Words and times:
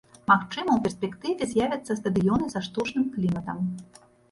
Магчыма, 0.29 0.77
у 0.79 0.81
перспектыве 0.87 1.49
з'явяцца 1.51 1.99
стадыёны 2.01 2.51
са 2.57 2.65
штучным 2.71 3.07
кліматам. 3.19 3.65